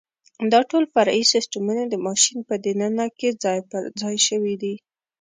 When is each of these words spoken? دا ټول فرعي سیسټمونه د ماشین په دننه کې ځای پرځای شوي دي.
دا 0.51 0.59
ټول 0.69 0.83
فرعي 0.93 1.23
سیسټمونه 1.33 1.83
د 1.87 1.93
ماشین 2.07 2.37
په 2.49 2.55
دننه 2.65 3.05
کې 3.17 3.29
ځای 3.43 3.59
پرځای 3.71 4.15
شوي 4.27 4.55
دي. 4.61 4.75